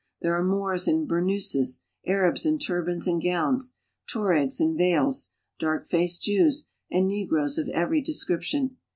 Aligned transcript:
There 0.21 0.33
are 0.33 0.43
Moors 0.43 0.87
in 0.87 1.05
burnouses, 1.05 1.81
Arabs 2.07 2.43
in 2.43 2.57
turbans 2.57 3.05
and 3.07 3.21
gowns, 3.21 3.75
Tuaregs 4.09 4.59
in 4.59 4.75
veils, 4.75 5.29
dark 5.59 5.85
faced 5.85 6.23
Jews, 6.23 6.65
and 6.89 7.07
negroes 7.07 7.59
of 7.59 7.69
every 7.69 8.01
description. 8.01 8.77